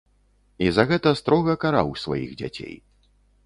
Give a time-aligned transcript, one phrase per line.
[0.67, 2.75] І за гэта строга караў сваіх дзяцей.